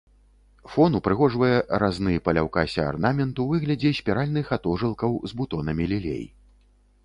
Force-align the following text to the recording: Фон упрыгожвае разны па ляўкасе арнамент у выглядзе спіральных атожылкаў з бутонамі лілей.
Фон 0.75 0.95
упрыгожвае 0.99 1.57
разны 1.83 2.13
па 2.29 2.33
ляўкасе 2.39 2.81
арнамент 2.91 3.35
у 3.45 3.47
выглядзе 3.53 3.93
спіральных 4.01 4.45
атожылкаў 4.61 5.11
з 5.33 5.41
бутонамі 5.43 5.85
лілей. 5.93 6.25